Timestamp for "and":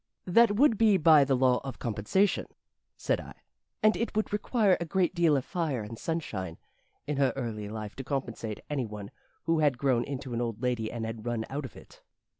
3.83-3.95, 5.83-5.95, 10.91-11.05